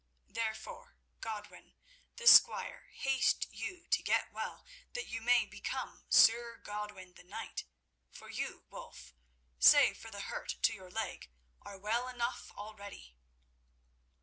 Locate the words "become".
5.45-6.05